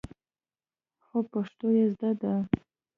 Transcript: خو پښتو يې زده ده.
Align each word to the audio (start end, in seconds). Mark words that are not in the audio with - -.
خو 1.05 1.17
پښتو 1.31 1.67
يې 1.77 1.85
زده 1.93 2.11
ده. 2.21 2.33